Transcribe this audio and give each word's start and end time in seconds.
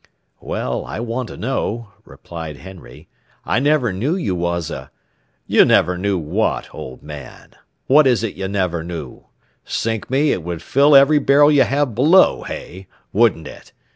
"Well, 0.39 0.83
I 0.85 0.99
want 0.99 1.27
to 1.29 1.37
know," 1.37 1.91
replied 2.05 2.57
Henry. 2.57 3.07
"I 3.45 3.59
never 3.59 3.93
knew 3.93 4.15
you 4.15 4.33
was 4.33 4.71
a" 4.71 4.89
"You 5.45 5.63
never 5.63 5.95
knew 5.95 6.17
what, 6.17 6.73
old 6.73 7.03
man? 7.03 7.51
What 7.85 8.07
is 8.07 8.23
it 8.23 8.33
ye 8.33 8.47
never 8.47 8.83
knew? 8.83 9.25
Sink 9.63 10.09
me, 10.09 10.31
it 10.31 10.41
would 10.41 10.63
fill 10.63 10.95
every 10.95 11.19
barrel 11.19 11.51
you 11.51 11.65
have 11.65 11.93
below, 11.93 12.41
hey? 12.41 12.87
wouldn't 13.13 13.45
it? 13.45 13.73